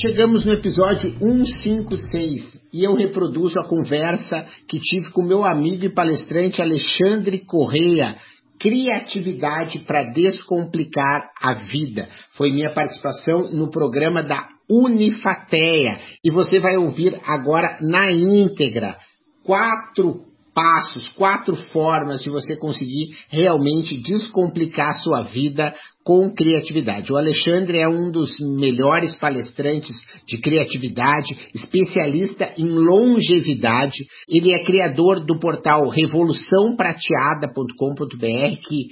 [0.00, 5.94] Chegamos no episódio 156 e eu reproduzo a conversa que tive com meu amigo e
[5.94, 8.16] palestrante Alexandre Correia.
[8.58, 12.08] Criatividade para descomplicar a vida.
[12.32, 18.96] Foi minha participação no programa da Unifateia e você vai ouvir agora na íntegra
[19.44, 27.12] quatro passos, quatro formas de você conseguir realmente descomplicar a sua vida com criatividade.
[27.12, 29.96] O Alexandre é um dos melhores palestrantes
[30.26, 34.04] de criatividade, especialista em longevidade.
[34.28, 38.88] Ele é criador do portal revoluçãoprateada.com.br que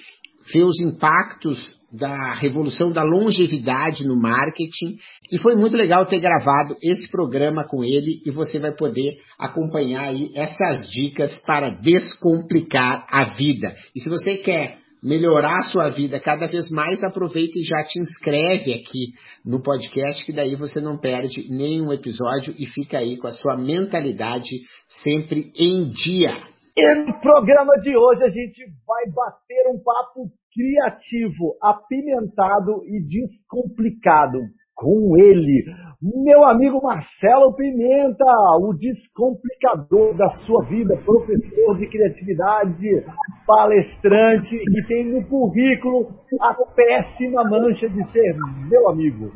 [0.52, 1.60] vê os impactos
[1.92, 4.98] da revolução da longevidade no marketing
[5.30, 10.04] e foi muito legal ter gravado esse programa com ele e você vai poder acompanhar
[10.04, 13.76] aí essas dicas para descomplicar a vida.
[13.94, 18.00] E se você quer melhorar a sua vida cada vez mais, aproveita e já te
[18.00, 19.12] inscreve aqui
[19.44, 23.56] no podcast, que daí você não perde nenhum episódio e fica aí com a sua
[23.56, 24.60] mentalidade
[25.02, 26.51] sempre em dia.
[26.74, 34.38] E no programa de hoje a gente vai bater um papo criativo, apimentado e descomplicado
[34.74, 35.64] com ele,
[36.00, 38.24] meu amigo Marcelo Pimenta,
[38.58, 43.04] o descomplicador da sua vida, professor de criatividade,
[43.46, 46.08] palestrante e tem no currículo
[46.40, 48.34] a péssima mancha de ser
[48.68, 49.30] meu amigo.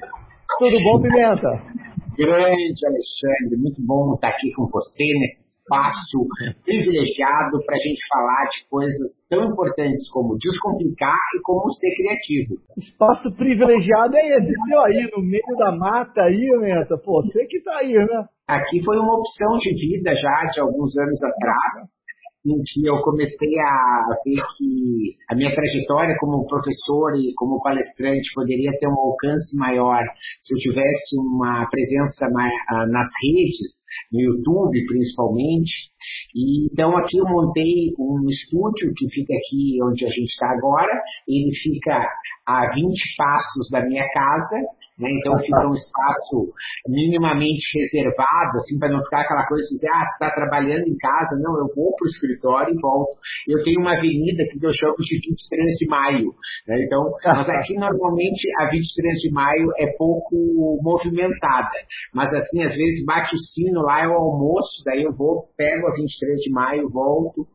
[0.59, 1.96] Tudo bom, Pimenta?
[2.17, 6.27] Grande Alexandre, muito bom estar aqui com você nesse espaço
[6.65, 12.55] privilegiado para a gente falar de coisas tão importantes como descomplicar e como ser criativo.
[12.79, 14.55] Espaço privilegiado é esse
[14.87, 16.97] aí, no meio da mata aí, Pimenta.
[16.99, 18.25] Pô, você que tá aí, né?
[18.49, 22.06] Aqui foi uma opção de vida já de alguns anos atrás,
[22.47, 28.33] em que eu comecei a ver que a minha trajetória como professor e como palestrante
[28.35, 30.03] poderia ter um alcance maior
[30.41, 32.29] se eu tivesse uma presença
[32.87, 35.91] nas redes, no YouTube principalmente.
[36.35, 40.93] E, então aqui eu montei um estúdio que fica aqui onde a gente está agora.
[41.29, 42.07] Ele fica
[42.47, 44.57] a 20 passos da minha casa.
[44.99, 45.11] Né?
[45.13, 46.53] Então fica um espaço
[46.89, 50.97] minimamente reservado, assim, para não ficar aquela coisa de dizer, ah, você está trabalhando em
[50.97, 51.37] casa.
[51.37, 53.19] Não, eu vou para o escritório e volto.
[53.47, 56.33] Eu tenho uma avenida que eu chamo de 23 de maio.
[56.67, 56.83] Né?
[56.85, 61.71] Então, mas aqui normalmente a 23 de maio é pouco movimentada.
[62.15, 65.89] Mas assim, às vezes bate o sino lá, é o almoço, daí eu vou, pego
[65.89, 67.47] a 23 de maio, volto.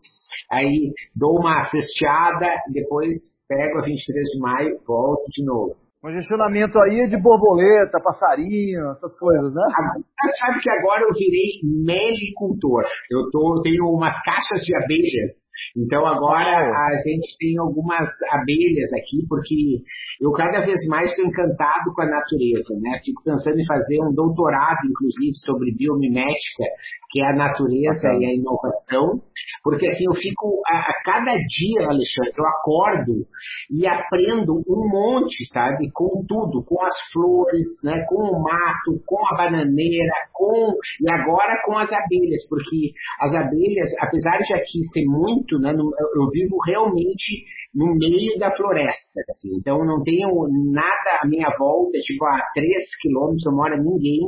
[0.51, 3.15] Aí dou uma festeada, depois
[3.47, 5.90] pego a 23 de maio, volto de novo.
[6.01, 9.61] Congestionamento aí é de borboleta, passarinho, essas coisas, né?
[9.69, 12.81] Agora, sabe que agora eu virei melicultor.
[13.11, 15.37] Eu tô, tenho umas caixas de abelhas.
[15.77, 19.85] Então agora a gente tem algumas abelhas aqui, porque
[20.19, 22.99] eu cada vez mais estou encantado com a natureza, né?
[23.05, 26.65] Fico pensando em fazer um doutorado, inclusive, sobre biomimética,
[27.11, 29.21] que é a natureza e a inovação,
[29.63, 33.27] porque assim eu fico a, a cada dia, Alexandre, eu acordo
[33.69, 35.91] e aprendo um monte, sabe?
[35.93, 38.05] Com tudo, com as flores, né?
[38.07, 43.89] Com o mato, com a bananeira, com e agora com as abelhas, porque as abelhas,
[43.99, 45.71] apesar de aqui ser muito, né?
[45.71, 49.55] Eu, eu vivo realmente no meio da floresta, assim.
[49.57, 50.29] Então não tenho
[50.73, 52.67] nada à minha volta, tipo a 3
[53.01, 54.21] quilômetros não mora ninguém.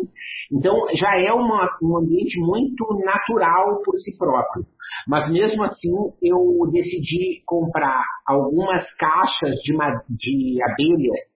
[0.51, 2.72] Então já é uma, um ambiente muito
[3.05, 4.65] natural por si próprio.
[5.07, 5.91] Mas mesmo assim
[6.21, 6.39] eu
[6.71, 9.73] decidi comprar algumas caixas de,
[10.09, 11.33] de abelhas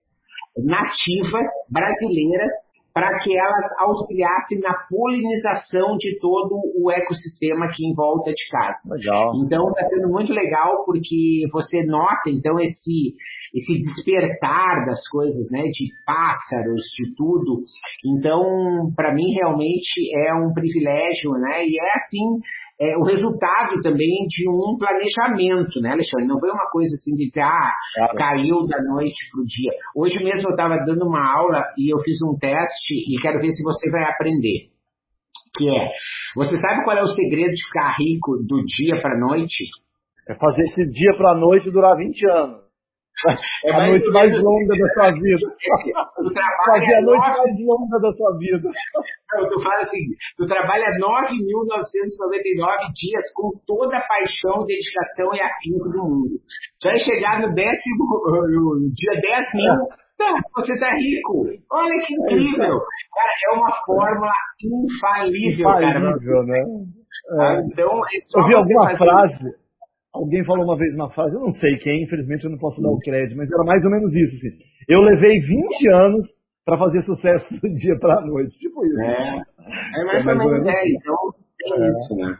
[0.56, 2.50] nativas brasileiras
[2.92, 8.92] para que elas auxiliassem na polinização de todo o ecossistema aqui em volta de casa.
[8.92, 9.32] Legal.
[9.44, 13.14] Então está sendo muito legal porque você nota então esse
[13.54, 17.64] esse despertar das coisas, né, de pássaros, de tudo.
[18.04, 21.64] Então, para mim realmente é um privilégio, né?
[21.64, 22.40] E é assim,
[22.80, 26.28] é, o resultado também de um planejamento, né, Alexandre?
[26.28, 28.18] Não foi uma coisa assim de dizer, ah, claro.
[28.18, 29.72] caiu da noite para o dia.
[29.96, 33.50] Hoje mesmo eu estava dando uma aula e eu fiz um teste e quero ver
[33.50, 34.70] se você vai aprender.
[35.56, 35.90] Que é,
[36.36, 39.64] você sabe qual é o segredo de ficar rico do dia para a noite?
[40.28, 42.67] É fazer esse dia para a noite durar 20 anos.
[43.66, 45.46] É a noite mais longa da sua vida.
[46.16, 46.32] Tu
[46.66, 48.68] Fazer a noite mais longa da sua vida.
[49.34, 50.04] Não, tu fala assim,
[50.36, 56.38] tu trabalha 9.999 dias com toda a paixão, dedicação e afinco do mundo.
[56.80, 58.04] Tu vai chegar no décimo,
[58.78, 61.46] no dia 10 mil, tá, você tá rico.
[61.72, 62.78] Olha que incrível.
[62.78, 64.32] Cara, é uma fórmula
[64.62, 65.98] infalível, cara.
[65.98, 66.62] Infalível, né?
[67.40, 67.60] Ah, É.
[67.66, 69.54] Então, é só Eu vi alguma fazer- frase,
[70.14, 72.90] alguém falou uma vez uma frase, eu não sei quem, infelizmente eu não posso dar
[72.90, 74.36] o crédito, mas era mais ou menos isso.
[74.36, 74.58] Assim.
[74.88, 76.26] Eu levei 20 anos
[76.64, 78.58] para fazer sucesso do dia para a noite.
[78.58, 79.00] Tipo isso.
[79.00, 79.38] É,
[80.00, 80.88] é mais É ou mais ou menos é.
[80.88, 81.16] Então,
[81.64, 81.88] é É.
[81.88, 82.38] isso, né?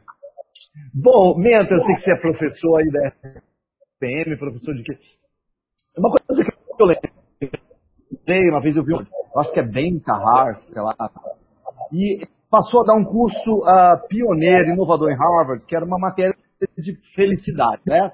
[0.95, 4.99] Bom, Menta, eu sei que você é professor aí da SPM, professor de quê?
[5.97, 9.99] Uma coisa que eu lembrei, uma vez eu vi um, eu acho que é Ben
[10.01, 10.95] Carrar, sei lá,
[11.93, 16.35] e passou a dar um curso ah, pioneiro, inovador em Harvard, que era uma matéria
[16.77, 18.11] de felicidade, né?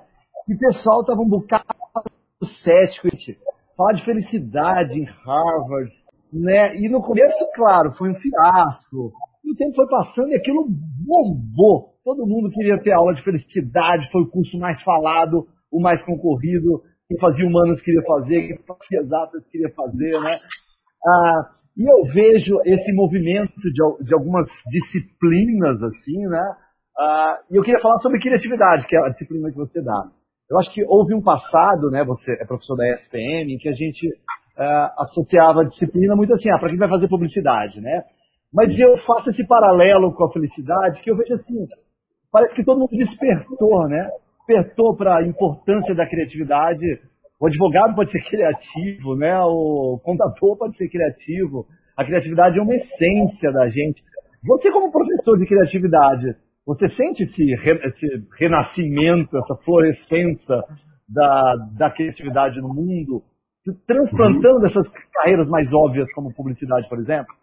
[0.48, 1.64] E o pessoal estava um bocado
[2.62, 3.38] cético, gente.
[3.76, 5.92] falar de felicidade em Harvard,
[6.32, 6.76] né?
[6.76, 9.12] E no começo, claro, foi um fiasco.
[9.44, 11.94] E o tempo foi passando e aquilo bombou.
[12.04, 16.82] Todo mundo queria ter aula de felicidade, foi o curso mais falado, o mais concorrido.
[17.08, 20.38] Quem fazia humanas queria fazer, quem fazia exatas queria fazer, né?
[21.06, 26.56] Ah, e eu vejo esse movimento de, de algumas disciplinas, assim, né?
[26.98, 30.00] Ah, e eu queria falar sobre criatividade, que é a disciplina que você dá.
[30.50, 32.04] Eu acho que houve um passado, né?
[32.04, 34.08] Você é professor da ESPM, em que a gente
[34.56, 38.00] ah, associava a disciplina muito assim, ah, para quem vai fazer publicidade, né?
[38.54, 41.66] Mas eu faço esse paralelo com a felicidade, que eu vejo assim,
[42.30, 44.08] parece que todo mundo despertou, né?
[44.46, 46.84] Despertou para a importância da criatividade.
[47.40, 49.36] O advogado pode ser criativo, né?
[49.40, 51.64] O contador pode ser criativo.
[51.98, 54.02] A criatividade é uma essência da gente.
[54.46, 58.06] Você como professor de criatividade, você sente esse, esse
[58.38, 60.62] renascimento, essa florescência
[61.08, 63.22] da, da criatividade no mundo,
[63.86, 67.34] transplantando essas carreiras mais óbvias como publicidade, por exemplo?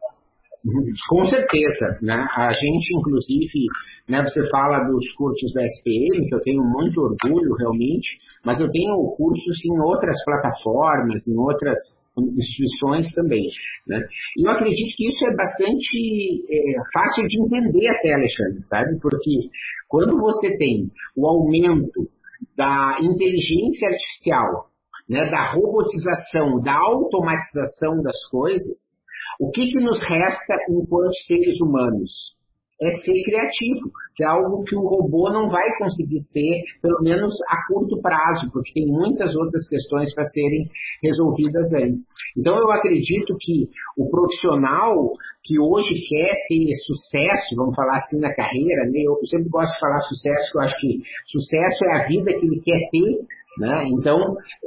[1.09, 2.27] Com certeza, né?
[2.37, 3.65] A gente, inclusive,
[4.07, 8.07] né, você fala dos cursos da SPM, que eu tenho muito orgulho realmente,
[8.45, 11.77] mas eu tenho cursos em outras plataformas, em outras
[12.17, 13.47] instituições também,
[13.87, 13.99] né?
[14.37, 18.99] E eu acredito que isso é bastante é, fácil de entender até, Alexandre, sabe?
[18.99, 19.49] Porque
[19.87, 22.09] quando você tem o aumento
[22.57, 24.71] da inteligência artificial,
[25.09, 28.91] né, da robotização, da automatização das coisas,
[29.39, 32.35] o que, que nos resta enquanto seres humanos?
[32.81, 37.35] É ser criativo, que é algo que o robô não vai conseguir ser, pelo menos
[37.47, 40.65] a curto prazo, porque tem muitas outras questões para serem
[41.03, 42.03] resolvidas antes.
[42.35, 45.13] Então, eu acredito que o profissional
[45.43, 49.01] que hoje quer ter sucesso, vamos falar assim, na carreira, né?
[49.01, 52.61] eu sempre gosto de falar sucesso, eu acho que sucesso é a vida que ele
[52.63, 53.25] quer ter,
[53.57, 53.83] né?
[53.87, 54.17] Então,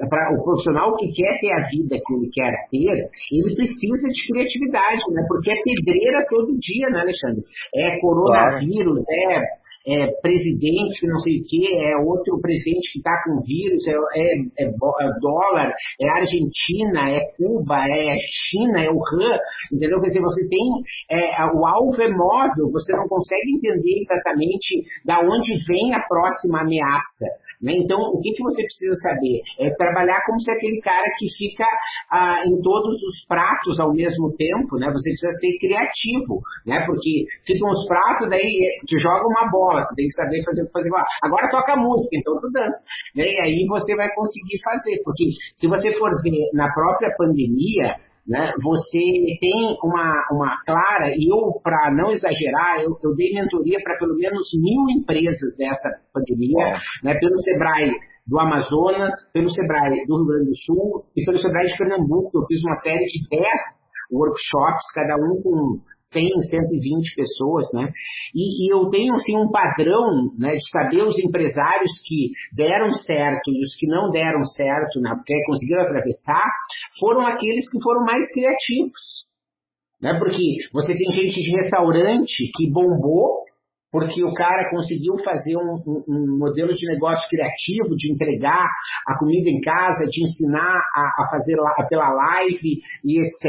[0.08, 4.26] para o profissional que quer ter a vida que ele quer ter, ele precisa de
[4.28, 5.24] criatividade, né?
[5.28, 7.42] porque é pedreira todo dia, né, Alexandre?
[7.74, 9.40] É coronavírus, é,
[9.86, 13.92] é presidente que não sei o que, é outro presidente que está com vírus, é,
[13.92, 19.36] é, é é dólar, é Argentina, é Cuba, é China, é Wuhan,
[19.72, 20.00] entendeu?
[20.00, 20.68] Quer dizer, você tem,
[21.10, 26.62] é, o alvo é móvel, você não consegue entender exatamente da onde vem a próxima
[26.62, 27.43] ameaça.
[27.62, 27.72] Né?
[27.76, 29.40] Então, o que, que você precisa saber?
[29.58, 31.66] É trabalhar como se aquele cara que fica
[32.10, 34.90] ah, em todos os pratos ao mesmo tempo, né?
[34.92, 36.84] Você precisa ser criativo, né?
[36.86, 38.52] Porque ficam os pratos, daí
[38.86, 40.90] te joga uma bola, tu tem que saber fazer fazer.
[41.22, 42.78] Agora toca música, então tu dança.
[43.14, 43.24] Né?
[43.24, 45.24] E aí você vai conseguir fazer, porque
[45.54, 51.60] se você for ver na própria pandemia, né, você tem uma, uma clara, e eu,
[51.62, 57.14] para não exagerar, eu, eu dei mentoria para pelo menos mil empresas dessa pandemia, né,
[57.18, 57.92] pelo Sebrae
[58.26, 62.30] do Amazonas, pelo Sebrae do Rio Grande do Sul e pelo Sebrae de Pernambuco.
[62.38, 63.44] Eu fiz uma série de 10
[64.10, 65.78] workshops, cada um com
[66.12, 67.90] 100, 120 pessoas, né?
[68.34, 73.50] E, e eu tenho assim um padrão, né, de saber os empresários que deram certo
[73.50, 76.50] e os que não deram certo, né, porque conseguiram atravessar,
[77.00, 79.24] foram aqueles que foram mais criativos,
[80.00, 80.18] né?
[80.18, 83.44] Porque você tem gente de restaurante que bombou
[83.94, 88.66] porque o cara conseguiu fazer um, um- um modelo de negócio criativo, de entregar
[89.06, 93.46] a comida em casa, de ensinar a, a fazer lá, pela live e etc.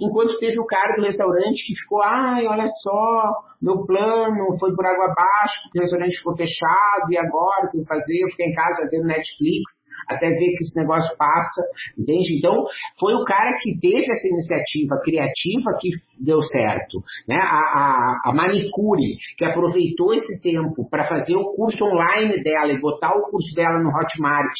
[0.00, 3.30] Enquanto teve o cara do restaurante que ficou, ai, olha só,
[3.62, 8.22] meu plano foi por água abaixo, o restaurante ficou fechado, e agora o que fazer?
[8.24, 9.85] Eu fiquei em casa vendo Netflix.
[10.08, 11.62] Até ver que esse negócio passa,
[11.98, 12.38] entende?
[12.38, 12.64] Então,
[12.98, 17.36] foi o cara que teve essa iniciativa criativa que deu certo, né?
[17.36, 22.80] A, a, a manicure, que aproveitou esse tempo para fazer o curso online dela e
[22.80, 24.54] botar o curso dela no Hotmart,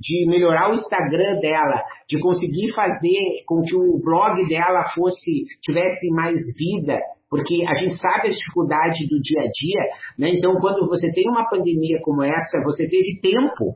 [0.00, 6.08] de melhorar o Instagram dela, de conseguir fazer com que o blog dela fosse tivesse
[6.10, 7.00] mais vida,
[7.32, 9.82] porque a gente sabe a dificuldade do dia a dia,
[10.18, 10.28] né?
[10.36, 13.74] Então, quando você tem uma pandemia como essa, você teve tempo.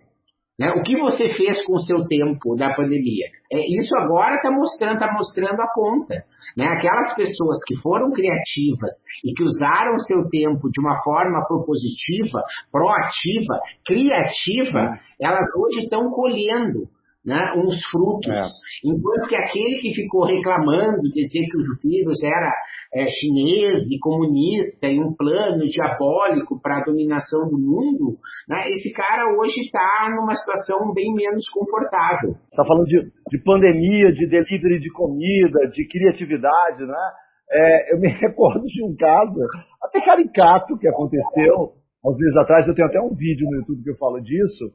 [0.59, 0.71] Né?
[0.73, 3.27] O que você fez com o seu tempo da pandemia?
[3.53, 6.25] É, isso agora está mostrando, tá mostrando a conta.
[6.57, 6.65] Né?
[6.67, 12.43] Aquelas pessoas que foram criativas e que usaram o seu tempo de uma forma propositiva,
[12.73, 16.89] proativa, criativa, elas hoje estão colhendo
[17.27, 18.31] né, uns frutos.
[18.31, 18.47] É.
[18.85, 22.53] Enquanto que aquele que ficou reclamando, dizer que o vírus era
[22.95, 28.17] é, chinês e comunista e um plano diabólico para a dominação do mundo,
[28.49, 32.37] né, esse cara hoje está numa situação bem menos confortável.
[32.49, 37.11] Está falando de, de, pandemia, de delivery de comida, de criatividade, né?
[37.51, 39.41] É, eu me recordo de um caso,
[39.83, 42.67] até caricato, que aconteceu uns meses atrás.
[42.69, 44.71] Eu tenho até um vídeo no YouTube que eu falo disso.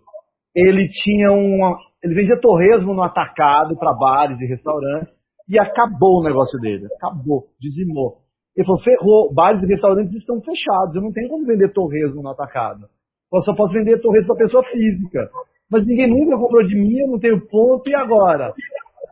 [0.54, 5.14] Ele tinha uma, ele vendia torresmo no atacado para bares e restaurantes
[5.48, 6.88] e acabou o negócio dele.
[6.98, 8.18] Acabou, dizimou.
[8.56, 12.30] Ele falou, ferrou, bares e restaurantes estão fechados, eu não tenho como vender torresmo no
[12.30, 12.88] atacado.
[13.32, 15.30] Eu só posso vender torresmo para pessoa física.
[15.72, 18.54] Mas ninguém nunca comprou de mim, eu não tenho ponto, e agora?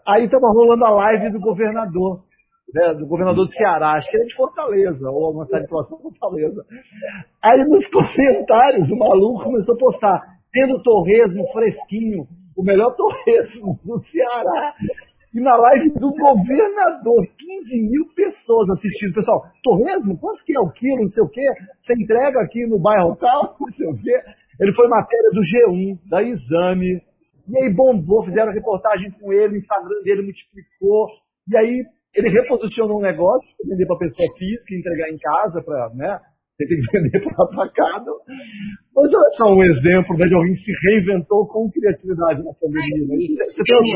[0.05, 2.23] Aí estava rolando a live do governador,
[2.73, 5.97] né, do governador do Ceará, acho que ele é de Fortaleza, ou uma cidade próxima
[5.97, 6.65] de Fortaleza.
[7.41, 12.27] Aí nos comentários o maluco começou a postar, tendo torresmo fresquinho,
[12.59, 14.75] o melhor torresmo do Ceará.
[15.33, 19.13] E na live do governador, 15 mil pessoas assistindo.
[19.13, 21.47] Pessoal, torresmo, quanto que é o quilo, não sei o quê?
[21.85, 24.19] Você entrega aqui no bairro tal, não sei o quê.
[24.59, 27.01] Ele foi matéria do G1, da Exame.
[27.47, 31.07] E aí bombou, fizeram reportagem com ele, o Instagram dele multiplicou.
[31.47, 31.83] E aí
[32.15, 36.19] ele reposicionou um negócio, vender para pessoa física, entregar em casa, para, né?
[36.59, 38.11] Você tem que vender para atacado.
[38.93, 43.07] Mas olha só um exemplo né, de alguém que se reinventou com criatividade na pandemia.
[43.07, 43.45] Né?
[43.47, 43.95] Você tem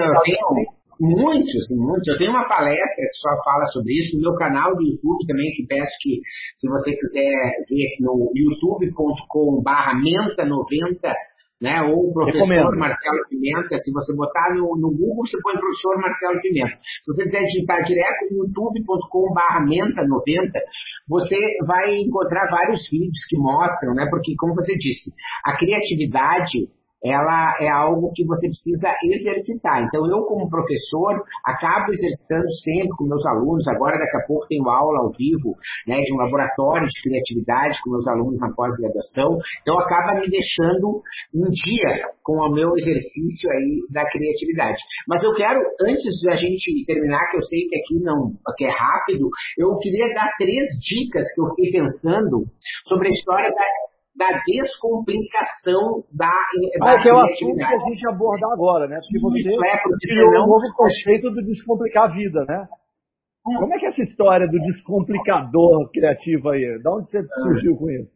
[1.01, 2.07] Muitos, muitos.
[2.07, 5.51] Eu tenho uma palestra que só fala sobre isso no meu canal do YouTube também,
[5.51, 6.21] que peço que,
[6.55, 7.35] se você quiser
[7.67, 11.13] ver no youtube.com/barra menta90,
[11.61, 11.81] né?
[11.83, 12.77] Ou o professor Recomendo.
[12.77, 16.75] Marcelo Pimenta, se você botar no, no Google, você põe professor Marcelo Pimenta.
[17.03, 20.51] Se você quiser digitar direto no youtube.com.br menta90,
[21.07, 24.07] você vai encontrar vários vídeos que mostram, né?
[24.09, 25.11] Porque, como você disse,
[25.45, 26.69] a criatividade
[27.03, 29.83] ela é algo que você precisa exercitar.
[29.83, 33.67] Então, eu, como professor, acabo exercitando sempre com meus alunos.
[33.67, 35.55] Agora, daqui a pouco, tenho aula ao vivo
[35.87, 39.37] né, de um laboratório de criatividade com meus alunos na pós-graduação.
[39.61, 41.01] Então, acaba me deixando
[41.35, 44.79] um dia com o meu exercício aí da criatividade.
[45.07, 48.65] Mas eu quero, antes de a gente terminar, que eu sei que aqui não que
[48.65, 52.45] é rápido, eu queria dar três dicas que eu fiquei pensando
[52.85, 53.82] sobre a história da
[54.15, 56.29] da descomplicação da,
[56.79, 58.99] da ah, que é o assunto que a gente aborda agora, né?
[59.01, 60.43] Porque você Isso é, porque criou senão...
[60.43, 62.67] um novo conceito do descomplicar a vida, né?
[63.47, 63.55] Hum.
[63.59, 66.79] Como é que é essa história do descomplicador criativo aí?
[66.83, 67.39] Da onde você ah.
[67.41, 68.11] surgiu com isso?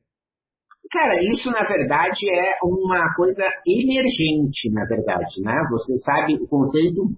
[0.92, 5.54] Cara, isso na verdade é uma coisa emergente, na verdade, né?
[5.72, 7.10] Você sabe o conceito,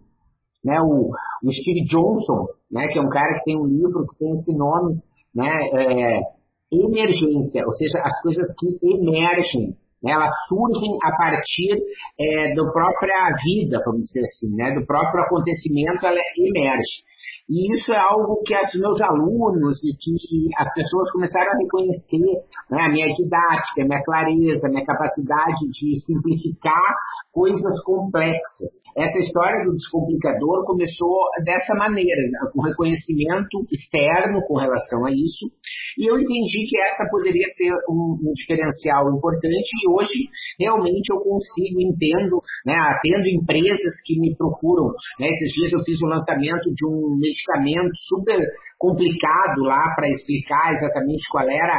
[0.63, 0.79] né?
[0.81, 1.11] O,
[1.43, 2.87] o Steve Johnson, né?
[2.87, 5.03] Que é um cara que tem um livro que tem esse nome,
[5.35, 5.51] né?
[5.73, 6.21] É,
[6.71, 11.75] emergência, ou seja, as coisas que emergem, né, elas surgem a partir
[12.19, 17.09] é, da própria vida, vamos dizer assim, né, do próprio acontecimento, ela emerge.
[17.49, 20.13] E isso é algo que os meus alunos e que
[20.55, 25.65] as pessoas começaram a reconhecer, né, a minha didática, a minha clareza, a minha capacidade
[25.73, 26.93] de simplificar
[27.31, 28.71] coisas complexas.
[28.97, 35.45] Essa história do descomplicador começou dessa maneira, né, com reconhecimento externo com relação a isso,
[35.97, 41.19] e eu entendi que essa poderia ser um, um diferencial importante e hoje realmente eu
[41.19, 44.89] consigo, entendo, né, atendo empresas que me procuram.
[45.19, 48.41] Né, esses dias eu fiz o lançamento de um medicamento super
[48.77, 51.77] complicado lá para explicar exatamente qual era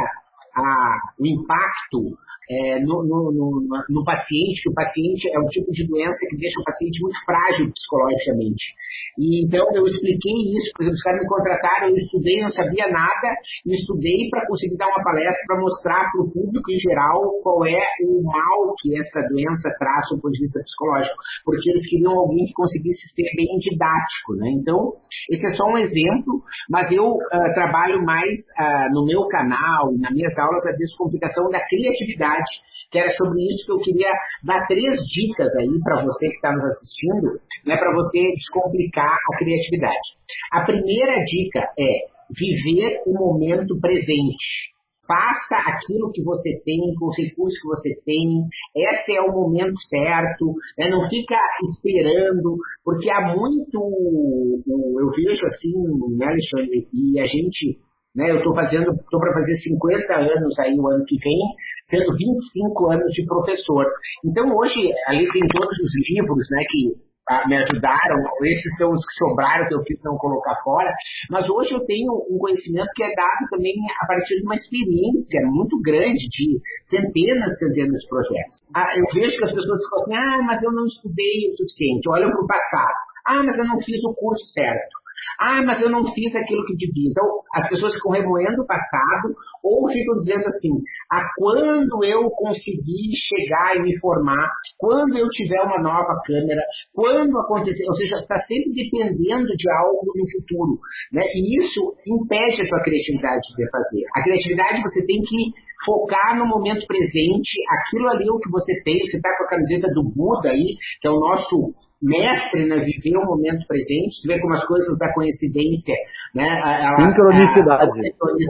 [0.55, 2.17] a, o impacto
[2.51, 6.37] é, no, no, no, no, paciente, que o paciente é um tipo de doença que
[6.37, 8.75] deixa o paciente muito frágil psicologicamente.
[9.17, 12.87] E então eu expliquei isso, por exemplo, os caras me contrataram, eu estudei, não sabia
[12.91, 13.27] nada,
[13.65, 17.83] estudei para conseguir dar uma palestra para mostrar para o público em geral qual é
[18.03, 21.15] o mal que essa doença traz do ponto de vista psicológico,
[21.45, 24.35] porque eles queriam alguém que conseguisse ser bem didático.
[24.35, 24.51] Né?
[24.59, 29.93] Então, esse é só um exemplo, mas eu uh, trabalho mais uh, no meu canal
[29.93, 32.51] e nas minhas aulas a descomplicação da criatividade
[32.91, 34.11] que era sobre isso que eu queria
[34.43, 39.37] dar três dicas aí para você que está nos assistindo, né, para você descomplicar a
[39.37, 40.19] criatividade.
[40.51, 44.71] A primeira dica é viver o momento presente.
[45.07, 48.45] Faça aquilo que você tem, com os recursos que você tem.
[48.75, 50.53] Esse é o momento certo.
[50.77, 50.89] Né?
[50.89, 51.37] Não fica
[51.69, 54.63] esperando, porque há muito.
[54.67, 55.73] Eu vejo assim,
[56.17, 57.77] né, Alexandre, e a gente
[58.15, 58.31] né?
[58.31, 61.39] Eu estou fazendo, estou para fazer 50 anos aí o ano que vem,
[61.85, 63.85] sendo 25 anos de professor.
[64.25, 69.05] Então hoje, ali tem todos os livros, né, que ah, me ajudaram, esses são os
[69.05, 70.91] que sobraram que eu quis não colocar fora,
[71.29, 75.41] mas hoje eu tenho um conhecimento que é dado também a partir de uma experiência
[75.45, 78.59] muito grande de centenas e centenas de projetos.
[78.75, 82.09] Ah, eu vejo que as pessoas ficam assim, ah, mas eu não estudei o suficiente,
[82.09, 82.97] olham para o passado.
[83.27, 85.00] Ah, mas eu não fiz o curso certo.
[85.39, 87.09] Ah, mas eu não fiz aquilo que devia.
[87.09, 90.71] Então, as pessoas ficam remoendo o passado ou ficam dizendo assim:
[91.11, 96.61] ah, quando eu conseguir chegar e me formar, quando eu tiver uma nova câmera,
[96.93, 100.79] quando acontecer, ou seja, está sempre dependendo de algo no futuro.
[101.11, 101.21] Né?
[101.35, 104.03] E isso impede a sua criatividade de fazer.
[104.15, 108.73] A criatividade você tem que focar no momento presente, aquilo ali é o que você
[108.83, 108.99] tem.
[108.99, 113.17] Você está com a camiseta do Buda aí, que é o nosso mestre né, viver
[113.17, 115.95] o momento presente, tu vê como as coisas da coincidência,
[116.33, 116.49] né?
[116.97, 117.91] Sincronicidade.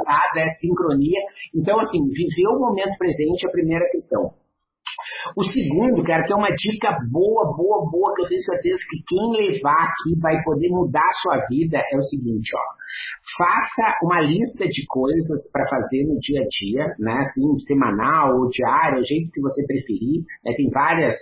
[0.07, 1.19] A, é sincronia.
[1.53, 4.31] Então, assim, viver o momento presente é a primeira questão.
[5.35, 9.03] O segundo, cara, que é uma dica boa, boa, boa, que eu tenho certeza que
[9.07, 12.81] quem levar aqui vai poder mudar a sua vida, é o seguinte, ó.
[13.37, 17.13] Faça uma lista de coisas para fazer no dia a dia, né?
[17.21, 20.23] Assim, semanal ou diário, o jeito que você preferir.
[20.43, 20.53] Né?
[20.55, 21.15] Tem várias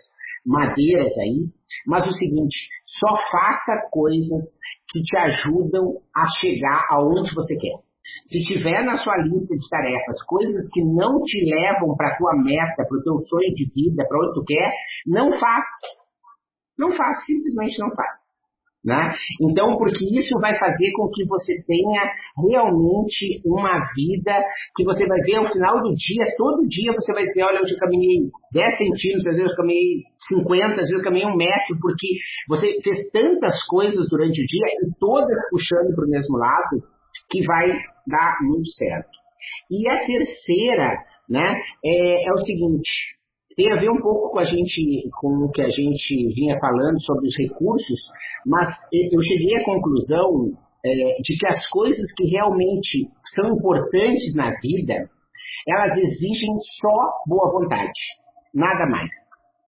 [0.46, 1.46] madeiras aí,
[1.86, 4.42] mas o seguinte, só faça coisas
[4.90, 7.89] que te ajudam a chegar aonde você quer.
[8.26, 12.36] Se tiver na sua lista de tarefas coisas que não te levam para a tua
[12.36, 14.72] meta, para o teu sonho de vida, para onde tu quer,
[15.06, 15.88] não faça.
[16.78, 18.30] Não faça, simplesmente não faça.
[18.80, 19.14] Né?
[19.42, 22.02] Então, porque isso vai fazer com que você tenha
[22.48, 24.42] realmente uma vida
[24.74, 27.74] que você vai ver ao final do dia, todo dia você vai dizer, olha, hoje
[27.74, 31.76] eu caminhei 10 centímetros, às vezes eu caminhei 50, às vezes eu caminhei um metro,
[31.82, 32.08] porque
[32.48, 36.80] você fez tantas coisas durante o dia e todas puxando para o mesmo lado,
[37.30, 37.68] que vai
[38.10, 39.10] dar muito certo.
[39.72, 40.98] E a terceira,
[41.30, 42.90] né, é, é o seguinte,
[43.56, 47.02] tem a ver um pouco com a gente, com o que a gente vinha falando
[47.02, 48.00] sobre os recursos,
[48.46, 50.54] mas eu cheguei à conclusão
[50.86, 50.90] é,
[51.22, 55.10] de que as coisas que realmente são importantes na vida,
[55.68, 58.00] elas exigem só boa vontade,
[58.54, 59.10] nada mais.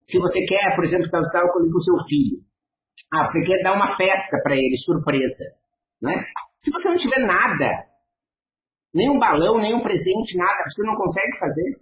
[0.06, 2.40] Se você quer, por exemplo, estar com o seu filho,
[3.14, 5.46] ah, você quer dar uma festa para ele, surpresa,
[6.02, 6.24] né?
[6.60, 7.91] Se você não tiver nada,
[8.94, 11.78] nem um balão, nem um presente, nada, você não consegue fazer.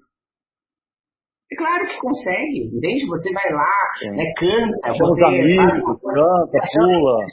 [1.52, 3.08] É claro que consegue, entende?
[3.08, 7.26] Você vai lá, né, canta, chama você amigos, canta, pula.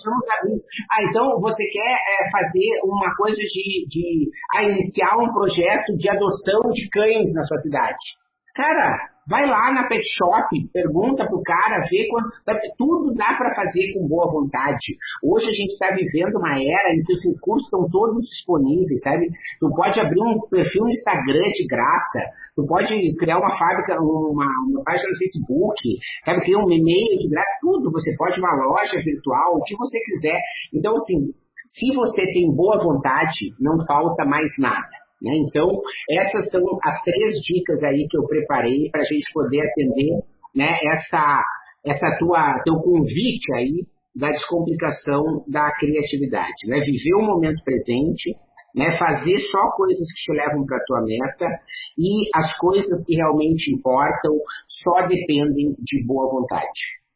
[0.90, 6.08] Ah, então você quer é, fazer uma coisa de, de ah, iniciar um projeto de
[6.08, 7.98] adoção de cães na sua cidade.
[8.54, 12.30] Cara, Vai lá na pet shop, pergunta pro cara, vê quanto.
[12.44, 14.94] Sabe, tudo dá para fazer com boa vontade.
[15.20, 19.26] Hoje a gente está vivendo uma era em que os recursos estão todos disponíveis, sabe?
[19.58, 22.20] Tu pode abrir um perfil no Instagram de graça,
[22.54, 25.74] tu pode criar uma fábrica, uma, uma página no Facebook,
[26.24, 26.40] sabe?
[26.42, 27.90] Criar um e-mail de graça, tudo.
[27.90, 30.40] Você pode uma loja virtual, o que você quiser.
[30.72, 31.34] Então, assim,
[31.66, 35.05] se você tem boa vontade, não falta mais nada.
[35.22, 35.32] Né?
[35.48, 35.68] Então,
[36.10, 40.20] essas são as três dicas aí que eu preparei para a gente poder atender
[40.54, 41.42] né, essa,
[41.84, 46.66] essa tua, teu convite aí da descomplicação da criatividade.
[46.66, 46.80] Né?
[46.80, 48.34] Viver o momento presente,
[48.74, 48.96] né?
[48.98, 51.46] fazer só coisas que te levam para a tua meta
[51.98, 54.32] e as coisas que realmente importam
[54.68, 57.06] só dependem de boa vontade.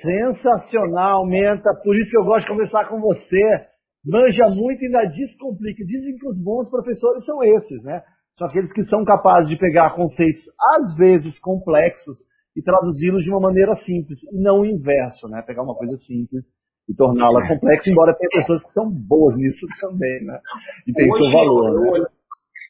[0.00, 1.74] Sensacional, Menta.
[1.82, 3.66] Por isso que eu gosto de conversar com você
[4.08, 5.84] manja muito e ainda descomplica.
[5.84, 8.02] Dizem que os bons professores são esses, né?
[8.36, 10.42] São aqueles que são capazes de pegar conceitos,
[10.76, 12.18] às vezes complexos,
[12.56, 15.42] e traduzi-los de uma maneira simples, e não o inverso, né?
[15.46, 16.44] Pegar uma coisa simples
[16.88, 20.40] e torná-la complexa, embora tenha pessoas que são boas nisso também, né?
[20.86, 22.08] E tem Hoje, seu valor, eu, né?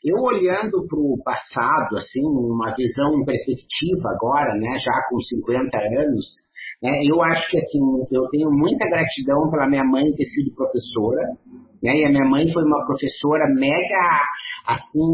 [0.05, 6.27] Eu olhando para o passado, assim, uma visão perspectiva agora, né, já com 50 anos,
[6.83, 7.81] é, eu acho que assim,
[8.12, 11.23] eu tenho muita gratidão pela minha mãe ter sido professora,
[11.83, 11.97] né?
[11.97, 14.21] E a minha mãe foi uma professora mega,
[14.67, 15.09] assim,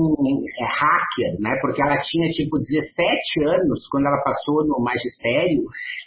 [0.60, 1.56] é, hacker, né?
[1.60, 5.62] Porque ela tinha, tipo, 17 anos quando ela passou no magistério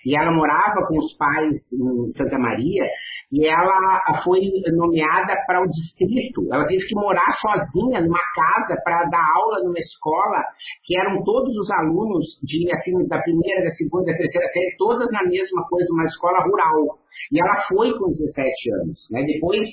[0.05, 2.85] e ela morava com os pais em Santa Maria
[3.31, 4.39] e ela foi
[4.71, 6.47] nomeada para o distrito.
[6.51, 10.43] Ela teve que morar sozinha numa casa para dar aula numa escola
[10.85, 15.11] que eram todos os alunos de assim da primeira, da segunda, da terceira série, todas
[15.11, 16.99] na mesma coisa, uma escola rural.
[17.31, 19.07] E ela foi com 17 anos.
[19.11, 19.23] Né?
[19.23, 19.67] Depois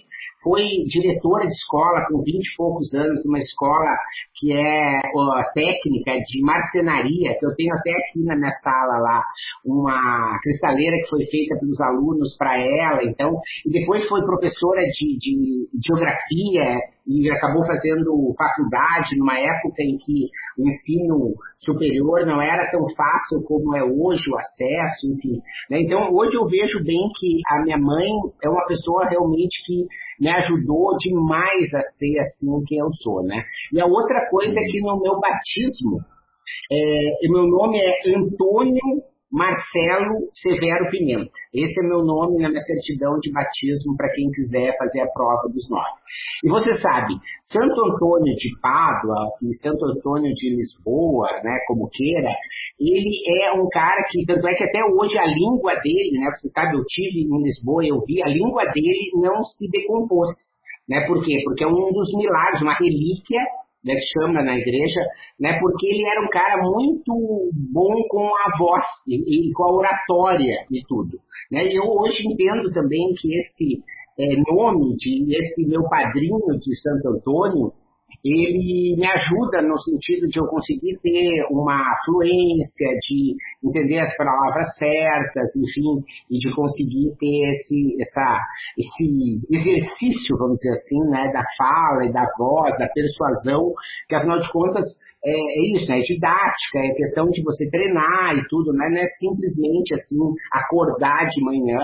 [0.45, 3.91] foi diretora de escola com 20 e poucos anos, numa escola
[4.37, 9.23] que é ó, técnica de marcenaria, que eu tenho até aqui na minha sala lá,
[9.65, 13.33] uma cristaleira que foi feita pelos alunos para ela, então,
[13.67, 20.29] e depois foi professora de, de geografia e acabou fazendo faculdade numa época em que
[20.59, 25.41] o ensino superior não era tão fácil como é hoje o acesso, enfim.
[25.71, 25.83] Né?
[25.83, 28.09] Então, hoje eu vejo bem que a minha mãe
[28.43, 29.87] é uma pessoa realmente que
[30.21, 33.43] me ajudou demais a ser assim quem eu sou, né?
[33.73, 35.99] E a outra coisa é que no meu batismo,
[36.73, 39.03] é, meu nome é Antônio
[39.35, 41.29] Marcelo Severo Pimenta.
[41.53, 45.51] Esse é meu nome na minha certidão de batismo para quem quiser fazer a prova
[45.51, 45.99] dos nomes.
[46.45, 52.31] E você sabe, Santo Antônio de Pádua e Santo Antônio de Lisboa, né, como queira,
[52.79, 53.11] ele
[53.43, 56.79] é um cara que, tanto é que até hoje a língua dele, né, você sabe,
[56.79, 60.31] eu tive em Lisboa, eu vi, a língua dele não se decompôs.
[60.89, 61.07] Né?
[61.09, 61.43] Por quê?
[61.45, 63.43] Porque é um dos milagres, uma relíquia
[63.85, 65.01] né, que chama na igreja,
[65.39, 69.75] né, porque ele era um cara muito bom com a voz e, e com a
[69.75, 71.19] oratória e tudo.
[71.51, 71.67] Né?
[71.67, 73.83] Eu hoje entendo também que esse
[74.19, 77.73] é, nome de esse meu padrinho de Santo Antônio,
[78.25, 84.75] ele me ajuda no sentido de eu conseguir ter uma fluência, de entender as palavras
[84.79, 88.41] certas, enfim, e de conseguir ter esse, essa,
[88.79, 93.75] esse exercício, vamos dizer assim, né, da fala e da voz, da persuasão,
[94.09, 94.85] que afinal de contas
[95.23, 99.03] é, é isso, né, é didática, é questão de você treinar e tudo, né, não
[99.03, 100.19] é simplesmente assim
[100.51, 101.77] acordar de manhã,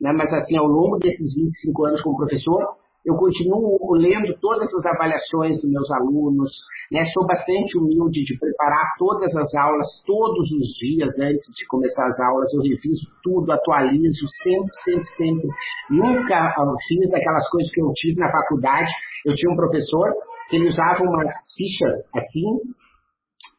[0.00, 4.86] né, mas assim, ao longo desses 25 anos como professor, eu continuo lendo todas as
[4.86, 6.50] avaliações dos meus alunos,
[6.90, 7.04] né?
[7.12, 12.18] sou bastante humilde de preparar todas as aulas, todos os dias antes de começar as
[12.20, 15.48] aulas, eu reviso tudo, atualizo, sempre, sempre, sempre.
[15.90, 18.90] Nunca ah, fiz aquelas coisas que eu tive na faculdade.
[19.26, 20.10] Eu tinha um professor
[20.48, 22.58] que ele usava umas fichas assim,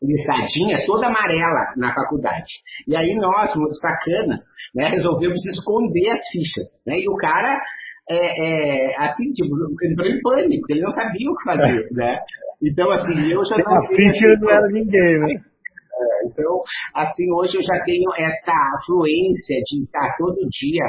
[0.02, 2.52] listadinha toda amarela na faculdade.
[2.88, 4.42] E aí nós, muito sacanas,
[4.74, 6.66] né, resolvemos esconder as fichas.
[6.86, 7.00] Né?
[7.00, 7.60] E o cara
[8.10, 12.20] é, é, assim, tipo, entrou em pânico, ele não sabia o que fazer, né?
[12.62, 15.34] Então, assim, eu já A ficha não era ninguém, né?
[15.34, 16.62] É, então,
[16.94, 18.54] assim, hoje eu já tenho essa
[18.86, 20.86] fluência de estar todo dia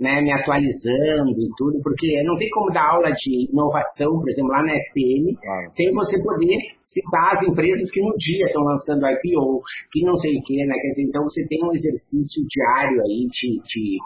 [0.00, 4.50] né, me atualizando e tudo, porque não tem como dar aula de inovação, por exemplo,
[4.52, 5.70] lá na SPM, claro.
[5.72, 10.38] sem você poder citar as empresas que no dia estão lançando IPO, que não sei
[10.38, 10.74] o que, né?
[10.80, 13.98] Quer dizer, então você tem um exercício diário aí de, de,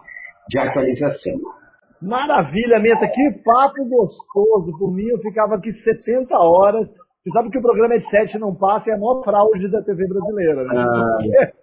[0.49, 1.62] de atualização.
[2.03, 4.77] Maravilha, Meta, que papo gostoso.
[4.79, 6.89] Por mim, eu ficava aqui 70 horas.
[6.89, 10.07] Você sabe que o programa de 7 não passa, é a maior fraude da TV
[10.09, 10.85] brasileira, né?
[10.85, 11.63] Ah.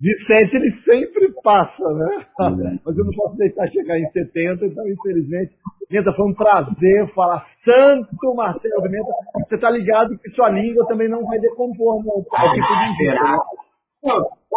[0.00, 2.24] De 7 ele sempre passa, né?
[2.38, 2.78] Uhum.
[2.86, 5.52] Mas eu não posso deixar chegar em 70, então, infelizmente.
[5.90, 9.10] Meta, foi um prazer falar santo Marcelo Meta.
[9.48, 12.24] Você tá ligado que sua língua também não vai decompor, não.
[12.32, 13.38] Ah, será?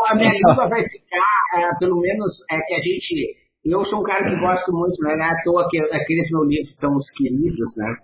[0.09, 4.03] a minha língua vai ficar, é, pelo menos, é que a gente eu sou um
[4.03, 5.15] cara que gosto muito, né?
[5.15, 7.95] Não é à toa que aqueles meus livros são os queridos, né?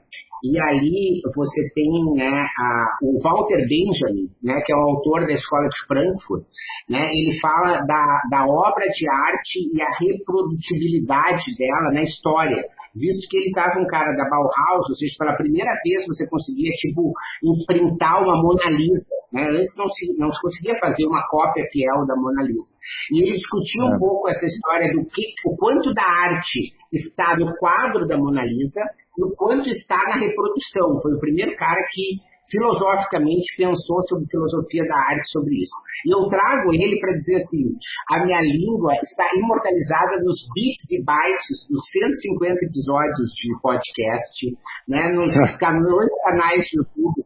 [0.44, 5.34] E ali você tem né, a, o Walter Benjamin, né, que é o autor da
[5.34, 6.44] Escola de Frankfurt,
[6.88, 12.64] né, ele fala da, da obra de arte e a reprodutibilidade dela na história
[12.98, 16.72] visto que ele estava um cara da Bauhaus, ou seja, pela primeira vez você conseguia,
[16.74, 19.48] tipo, imprintar uma Mona Lisa, né?
[19.50, 22.74] Antes não se, não se conseguia fazer uma cópia fiel da Mona Lisa.
[23.14, 24.00] E ele discutia um é.
[24.00, 28.82] pouco essa história do que, o quanto da arte está no quadro da Mona Lisa
[29.18, 31.00] e o quanto está na reprodução.
[31.02, 35.76] Foi o primeiro cara que filosoficamente pensou sobre filosofia da arte sobre isso.
[36.06, 37.64] E eu trago ele para dizer assim:
[38.12, 44.58] a minha língua está imortalizada nos bits e bytes dos 150 episódios de podcast,
[44.88, 47.17] né, nos canais de YouTube.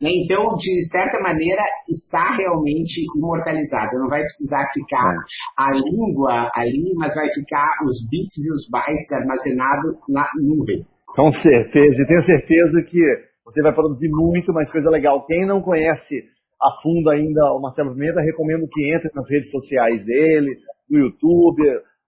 [0.00, 3.98] Né, então, de certa maneira, está realmente imortalizada.
[3.98, 5.16] Não vai precisar ficar é.
[5.58, 10.86] a língua ali, mas vai ficar os bits e os bytes armazenados na nuvem.
[11.06, 13.00] Com certeza, e tenho certeza que
[13.44, 15.26] você vai produzir muito mais coisa legal.
[15.26, 16.22] Quem não conhece
[16.62, 20.58] a fundo ainda o Marcelo Pimenta, recomendo que entre nas redes sociais dele,
[20.88, 21.62] no YouTube,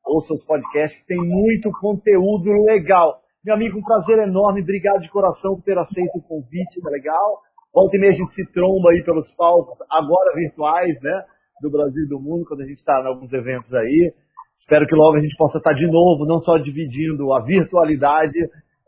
[0.07, 3.19] ouça os podcasts, tem muito conteúdo legal.
[3.45, 4.61] Meu amigo, um prazer enorme.
[4.61, 7.41] Obrigado de coração por ter aceito o convite, tá legal?
[7.73, 11.25] Volta e meia a gente se tromba aí pelos palcos, agora virtuais, né?
[11.63, 14.13] Do Brasil e do mundo, quando a gente está em alguns eventos aí.
[14.59, 18.39] Espero que logo a gente possa estar de novo, não só dividindo a virtualidade,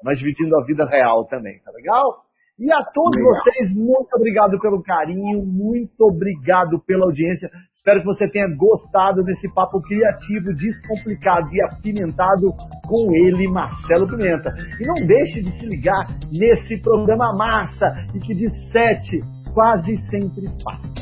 [0.03, 2.25] mas dividindo a vida real também, tá legal?
[2.62, 3.35] E a todos Legal.
[3.35, 7.51] vocês, muito obrigado pelo carinho, muito obrigado pela audiência.
[7.75, 12.55] Espero que você tenha gostado desse papo criativo, descomplicado e apimentado
[12.87, 14.55] com ele, Marcelo Pimenta.
[14.81, 19.18] E não deixe de se ligar nesse programa massa e que de sete
[19.53, 20.92] quase sempre passa.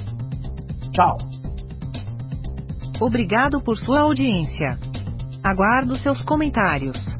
[0.93, 1.19] Tchau.
[3.03, 4.79] Obrigado por sua audiência.
[5.45, 7.20] Aguardo seus comentários.